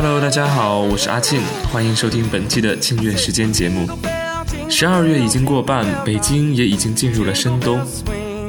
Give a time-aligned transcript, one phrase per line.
[0.00, 1.42] Hello，大家好，我是阿庆，
[1.72, 3.84] 欢迎收听本期的庆月时间节目。
[4.70, 7.84] 十二月已经过半，北京也已经进入了深冬。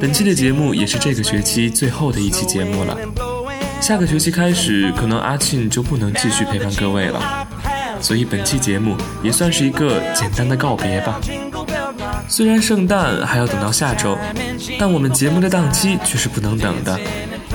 [0.00, 2.96] 本期的节目也是这个学期最后的一期节目了。
[3.80, 7.48] 下个学期开始，可能阿庆就不能继续陪伴各位了，
[8.00, 11.20] 所以本期节目也算是一个简单的告别吧。
[12.28, 14.16] 虽然圣诞还要等到下周，
[14.78, 17.00] 但我们节目的档期却是不能等的。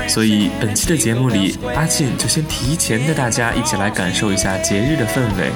[0.08, 5.52] 所以本期的节目里，阿庆就先提前带大家一起来感受一下节日的氛围。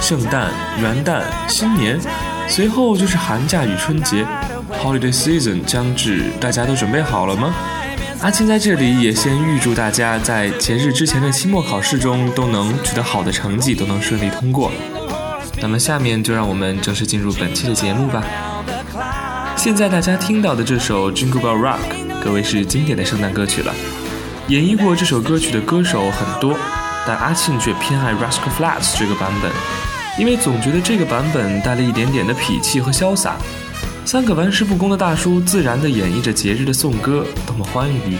[0.00, 0.50] 圣诞、
[0.80, 1.98] 元旦、新年，
[2.48, 4.26] 随后就是寒假与春节
[4.82, 7.54] ，Holiday Season 将至，大家都准备好了吗？
[8.20, 14.72] 阿庆在这里也先预祝大家在节日之前的期末考试中都能取得好的成绩，都能顺利通过。
[15.60, 18.24] 那么下面就让我们正式进入本期的节目吧。
[19.56, 22.05] 现在大家听到的这首 Jingle Bell Rock。
[22.26, 23.72] 可谓是经典的圣诞歌曲了。
[24.48, 26.58] 演绎过这首歌曲的歌手很多，
[27.06, 29.48] 但阿庆却偏爱 Rascal Flatts 这个版本，
[30.18, 33.36] 因为总觉得这个版本带了一点点的痞气和潇洒。
[34.04, 38.18] 三个玩世不恭的大叔自然地演绎着节日的颂歌，多么欢愉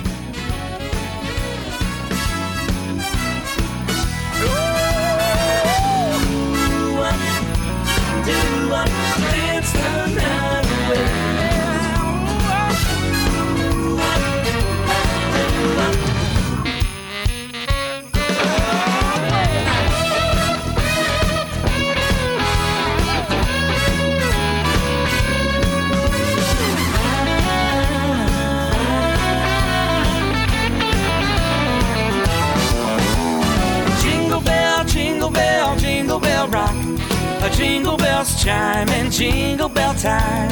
[39.16, 40.50] ！jingle bell time.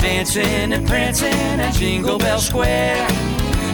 [0.00, 3.06] Dancing and prancing at Jingle Bell Square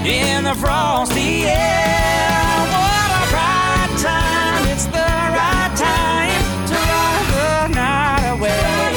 [0.04, 2.34] in the frosty air.
[2.74, 4.66] What a bright time!
[4.72, 8.96] It's the right time to rock the night away.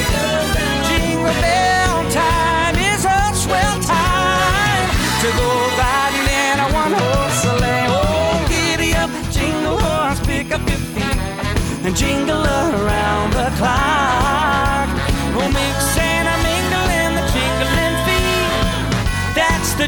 [0.88, 4.88] Jingle bell time is a swell time
[5.22, 5.48] to go
[5.78, 7.86] riding in a one horse sleigh.
[7.88, 13.87] Oh, giddy up, jingle horse, pick up your feet and jingle around the clock.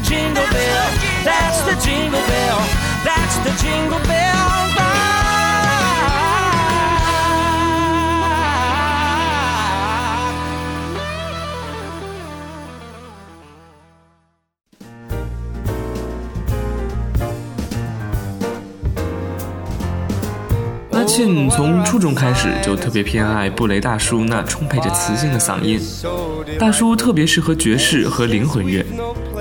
[0.01, 0.91] The jingle bell.
[1.23, 2.59] That's the jingle bell.
[3.03, 4.87] That's the jingle bell rock.
[20.91, 25.79] 阿庆从初中开始就特别偏爱布雷大叔那充沛着磁性的嗓音，
[26.59, 28.85] 大叔特别适合爵士和灵魂乐，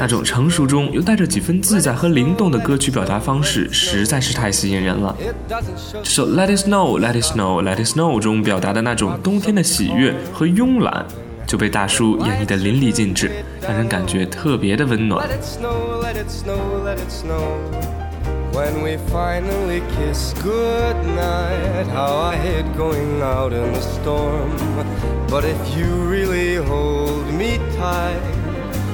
[0.01, 5.15] 那种成熟中又带着几分自在和灵动的歌曲表达方式实在是太吸引人了。
[6.03, 11.05] 这首《Let It Snow, Let It Snow, Let It Snow》中表达的那种冬天的喜悦和慵懒，
[11.47, 13.31] 就被大叔演绎得淋漓尽致，
[13.61, 15.29] 让人感觉特别的温暖。
[15.29, 17.59] Let it snow, let it snow, let it snow.
[18.55, 24.49] When we finally kiss goodnight, how I hate going out in the storm.
[25.29, 28.40] But if you really hold me tight,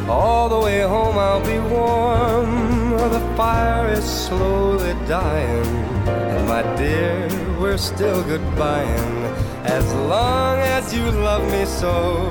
[0.09, 2.91] all the way home I'll be warm.
[3.17, 5.67] The fire is slowly dying,
[6.07, 7.29] and my dear,
[7.61, 9.17] we're still goodbying.
[9.65, 12.29] As long as you love me so,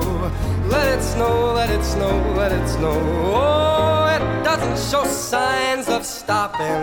[0.68, 2.98] let it snow, let it snow, let it snow.
[3.34, 6.82] Oh, it doesn't show signs of stopping.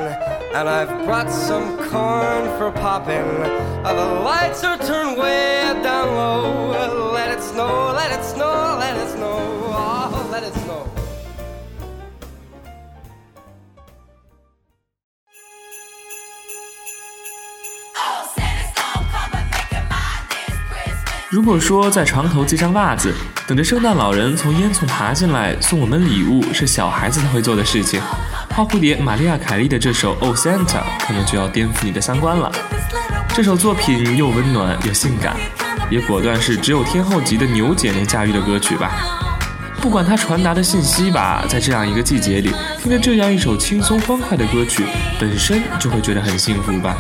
[0.54, 3.30] And I've brought some corn for popping.
[3.84, 7.12] Uh, the lights are turned way down low.
[7.14, 9.53] Let it snow, let it snow, let it snow.
[21.34, 23.12] 如果说在床头系上袜子，
[23.48, 28.00] 等着圣诞老人从烟囱爬进来送我们礼物是小孩子才会做的事情，
[28.52, 30.64] 花蝴蝶玛丽亚·凯莉的这首《Oh Santa》
[31.00, 32.52] 可能就要颠覆你的三观了。
[33.30, 35.36] 这首作品又温暖又性感，
[35.90, 38.92] 也果断是只有天后级的牛姐能驾驭的歌曲吧。
[39.82, 44.86] 不管它传达的信息吧，在这样一个季节里，听着这样一首轻松欢快的歌曲，
[45.20, 46.96] 本身就会觉得很幸福吧。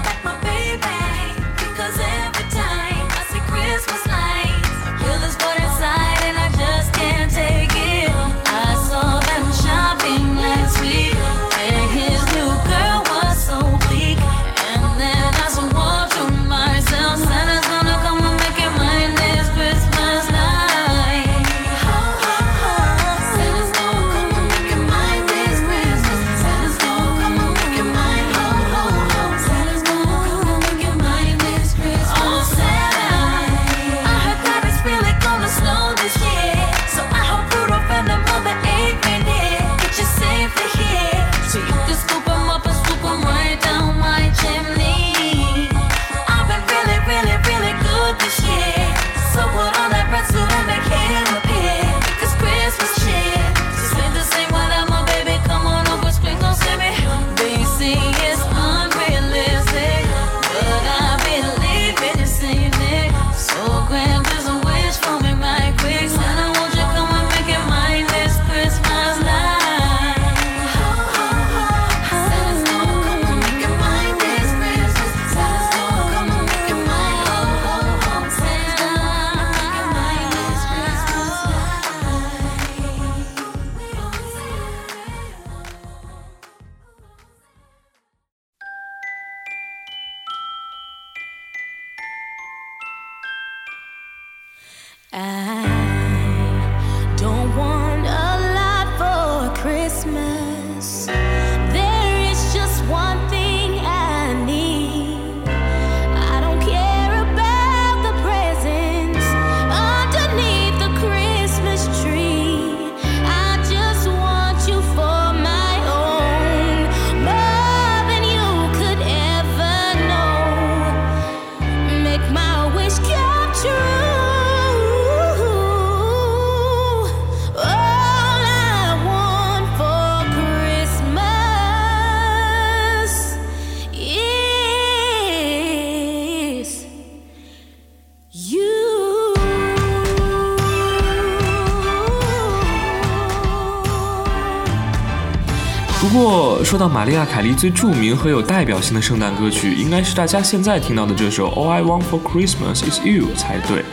[146.73, 153.85] 说到玛丽亚·凯莉最著名和有代表性的圣诞歌曲，应该是大家现在听到的这首《All I Want for Christmas Is You》才对。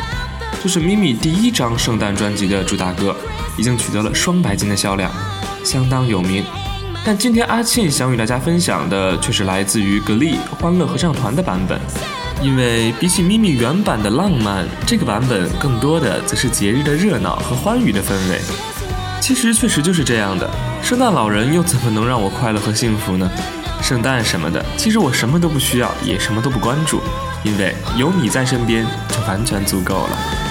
[0.63, 3.15] 这是咪咪第一张圣诞专辑的主打歌，
[3.59, 5.13] 已经取得了双白金的销量，
[5.63, 6.43] 相当有名。
[7.05, 11.79] 但今天阿庆想与大家分享的却是来自于格力欢乐合唱团的版本，
[12.43, 18.41] 因为比起咪咪原版的浪漫，这个版本更多的则是节日的热闹和欢愉的氛围。
[19.31, 20.51] 其实确实就是这样的，
[20.83, 23.31] 圣诞老人又怎么能让我快乐和幸福呢？
[23.81, 27.01] 圣诞什么的，其实我什么都不需要，也什么都不关注，
[27.45, 30.50] 因为有你在身边就完全足够了。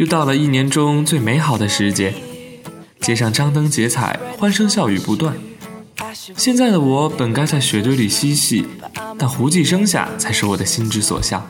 [0.00, 2.14] 又到了一年中最美好的时节，
[3.02, 5.36] 街上张灯结彩，欢声笑语不断。
[6.14, 8.64] 现在的我本该在雪堆里嬉戏，
[9.18, 11.46] 但胡骑声下才是我的心之所向。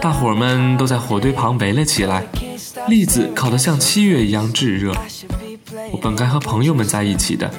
[0.00, 2.24] 大伙儿们都在火堆旁围了起来，
[2.86, 4.94] 栗子烤得像七月一样炙热。
[5.90, 7.52] 我本该和朋友们在一起的，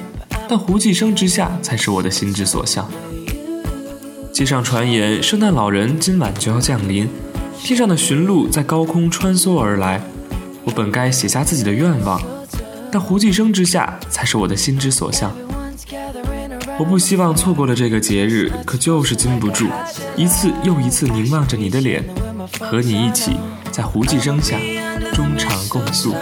[0.48, 2.90] 但胡骑声之下才是我的心之所向。
[4.32, 7.06] 街上传言，圣诞老人今晚就要降临。
[7.64, 10.00] 天上的驯鹿在高空穿梭而来，
[10.64, 12.20] 我本该写下自己的愿望，
[12.90, 15.32] 但胡骑声之下才是我的心之所向。
[16.76, 19.68] 我不希望错过了这个节日，可就是禁不住，
[20.16, 22.04] 一次又一次凝望着你的脸，
[22.58, 23.36] 和你一起
[23.70, 24.58] 在胡骑声下
[25.14, 26.14] 衷肠共诉。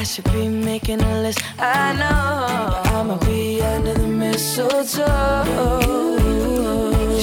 [0.00, 1.42] I should be making a list.
[1.58, 5.44] I know I'ma be under the mistletoe.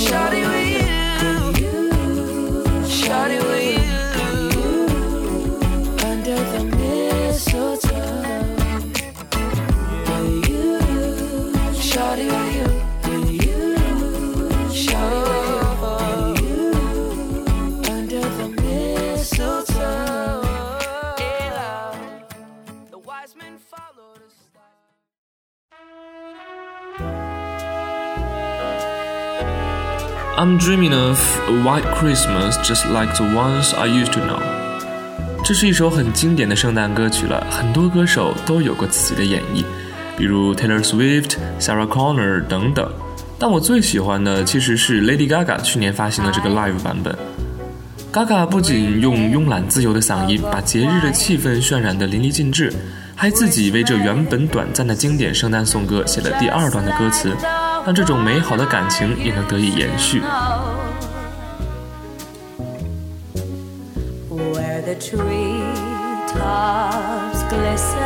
[0.05, 1.73] Shawty with you,
[2.85, 3.86] shawty with
[30.37, 34.39] I'm dreaming of a white Christmas just like the ones I used to know。
[35.43, 39.63] 这是一首很经典的圣诞歌曲了，很多歌手都有过自己的演绎，
[40.15, 42.87] 比如 Taylor Swift、Sarah Connor 等等。
[43.39, 47.17] 但我最喜欢的其实是 Lady Gaga 去年发行的这个 live 版本。
[48.13, 52.71] Gaga 不仅用慵懒自由的嗓音把节日的气氛渲染得淋漓尽致，
[53.15, 57.35] 还自己为这原本短暂的经典圣诞颂歌写了第二段的歌词。
[57.85, 60.21] 让这种美好的感情也能得以延续。
[64.37, 65.65] Where the tree
[66.29, 67.97] tops glisten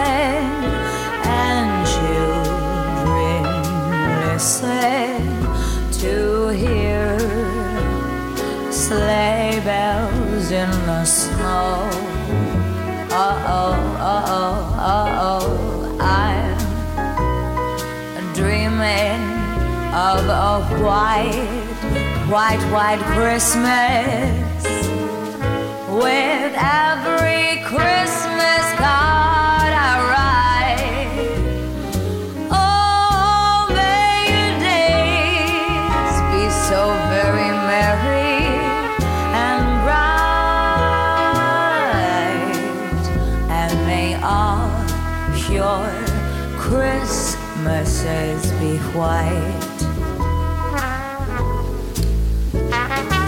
[1.27, 3.43] and children
[4.31, 5.19] listen
[5.99, 7.19] to hear
[8.71, 11.89] sleigh bells in the snow.
[13.11, 16.57] Uh oh, uh oh, uh oh, I'm
[18.33, 19.21] dreaming
[19.93, 21.49] of a white,
[22.29, 24.50] white, white Christmas
[26.01, 31.29] with every Christmas card I write.
[32.49, 36.81] Oh, may your days be so
[37.13, 38.41] very merry
[39.45, 40.23] and bright,
[43.51, 44.69] and may all
[45.51, 45.85] your
[46.57, 49.69] Christmases be white.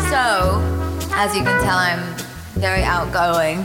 [0.09, 0.25] So,
[1.15, 2.12] as you can tell, I'm
[2.63, 3.57] very outgoing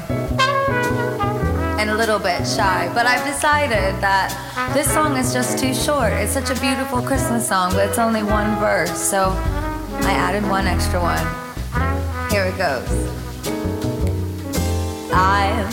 [1.78, 2.90] and a little bit shy.
[2.94, 4.28] But I've decided that
[4.74, 6.12] this song is just too short.
[6.14, 8.90] It's such a beautiful Christmas song, but it's only one verse.
[8.90, 9.28] So
[10.02, 11.24] I added one extra one.
[12.28, 12.90] Here it goes.
[15.12, 15.70] I'm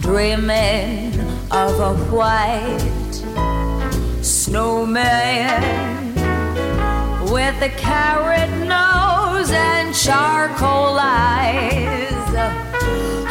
[0.00, 1.14] dreaming
[1.52, 3.12] of a white
[4.20, 5.62] snowman
[7.30, 8.91] with a carrot nose
[9.50, 12.12] and charcoal eyes.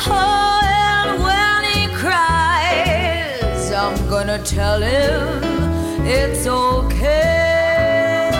[0.07, 5.43] Oh, and when he cries, I'm gonna tell him
[6.05, 8.31] it's okay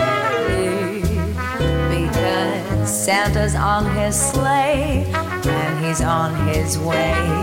[1.90, 7.41] because Santa's on his sleigh and he's on his way.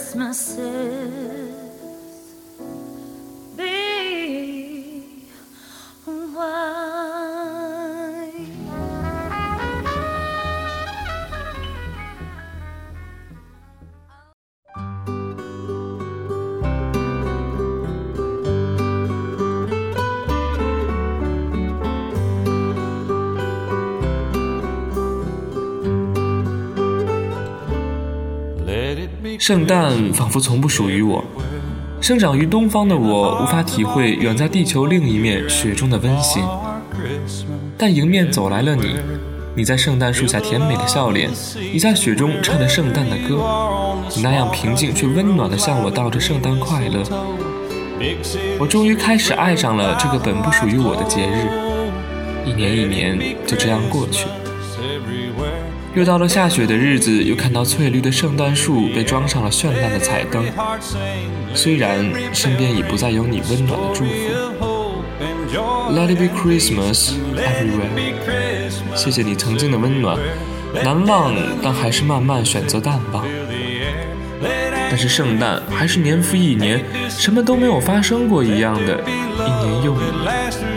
[0.00, 1.49] Christmases
[29.40, 31.24] 圣诞仿佛从不属于我。
[31.98, 36.44] 生长于东方的我，无法体会远在地球另一面雪中的温馨。
[37.78, 38.96] 但迎面走来了你，
[39.56, 41.30] 你在圣诞树下甜美的笑脸，
[41.72, 43.42] 你在雪中唱着圣诞的歌，
[44.14, 47.02] 你那样平静却温暖的向我道着圣诞快乐。
[48.58, 51.48] 我终于开始爱上了这个本不属于我的节日。
[52.44, 54.26] 一年一年就这样过去.
[55.92, 60.44] 又到了下雪的日子，又看到翠绿的圣诞树被装上了绚烂的彩灯。
[61.52, 64.10] 虽然身边已不再有你温暖的祝福。
[65.92, 67.90] Let it be Christmas everywhere。
[68.94, 70.16] 谢谢你曾经的温暖，
[70.84, 73.26] 难忘，但还是慢慢选择淡忘。
[74.88, 80.69] 但是圣诞还是年复一年，什么都没有发生过一样的，一年又一年。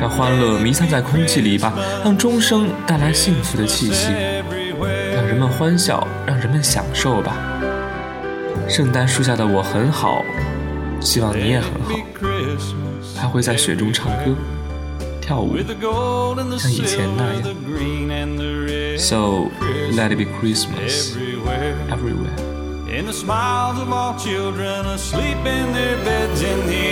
[0.00, 1.72] 让欢乐弥散在空气里吧，
[2.04, 4.12] 让钟声带来幸福的气息，
[5.12, 7.36] 让人们欢笑，让人们享受吧。
[8.68, 10.22] 圣诞树下的我很好，
[11.00, 11.94] 希望你也很好。
[12.20, 13.16] Christmas.
[13.16, 14.34] 还会在雪中唱歌、
[15.20, 15.56] 跳舞
[16.58, 17.42] 像以前那样
[18.98, 19.50] ，So
[19.92, 21.16] let it be Christmas
[21.90, 22.36] Everywhere.
[22.88, 26.17] In the smiles of all children asleep in their beds,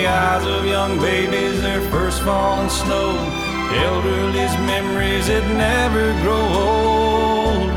[0.07, 3.13] eyes of young babies, their first falling snow.
[3.87, 7.69] Elderly's memories that never grow old.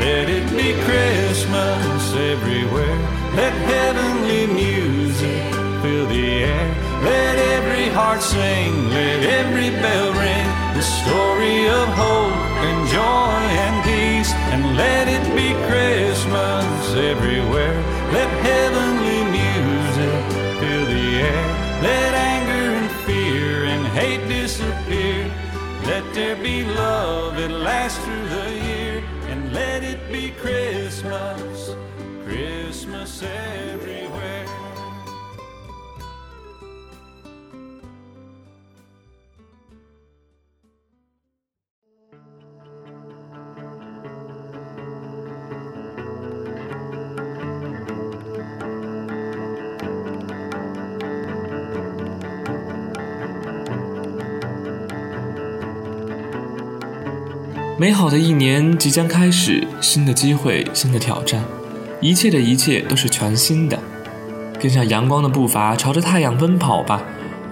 [0.00, 2.98] Let it be Christmas everywhere.
[3.36, 6.68] Let heavenly music fill the air.
[7.02, 10.48] Let every heart sing, let every bell ring.
[10.74, 12.34] The story of hope
[12.66, 14.32] and joy and peace.
[14.52, 17.76] And let it be Christmas everywhere.
[18.12, 18.97] Let heavenly
[25.98, 29.02] Let there be love that lasts through the year.
[29.30, 31.74] And let it be Christmas,
[32.24, 34.57] Christmas everywhere.
[57.80, 61.44] 美好的一年即将开始，新的机会，新的挑战，
[62.00, 63.78] 一切的一切都是全新的。
[64.58, 67.00] 跟上阳光的步伐，朝着太阳奔跑吧，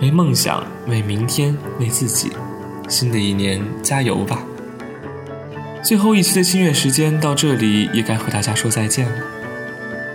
[0.00, 2.32] 为梦想，为明天，为自己。
[2.88, 4.42] 新的一年，加油吧！
[5.80, 9.12] 最后一期的心愿时间到这里也该和大家说再见了。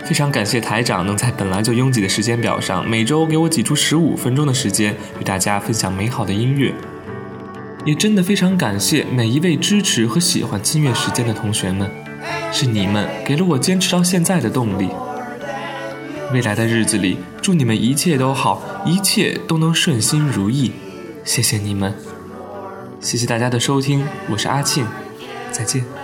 [0.04, 6.74] 非常感谢台长能在本来就拥挤的时间表上，每周给我挤出十五分钟的时间，与大家分享美好的音乐。
[7.86, 11.90] 也真的非常感谢每一位支持和喜欢金月时间的同学们，
[12.52, 14.90] 是你们给了我坚持到现在的动力。
[16.34, 20.72] 未来的日子里，祝你们一切都好，一切都能顺心如意。
[21.24, 21.94] 谢谢你们，
[23.00, 24.86] 谢谢大家的收听，我是阿庆，
[25.52, 26.01] 再见。